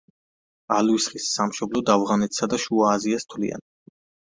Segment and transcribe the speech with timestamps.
[0.77, 3.67] ალვის ხის სამშობლოდ ავღანეთსა და შუა აზიას თვლიან.